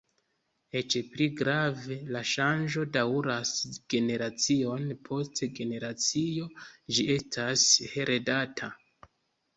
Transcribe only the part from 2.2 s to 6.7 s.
ŝanĝo daŭras generacion post generacio;